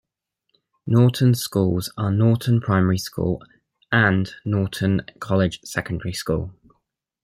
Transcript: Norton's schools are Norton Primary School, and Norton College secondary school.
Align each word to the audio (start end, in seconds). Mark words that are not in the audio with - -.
Norton's 0.87 1.43
schools 1.43 1.93
are 1.95 2.09
Norton 2.11 2.59
Primary 2.59 2.97
School, 2.97 3.39
and 3.91 4.33
Norton 4.43 5.05
College 5.19 5.59
secondary 5.63 6.13
school. 6.13 6.55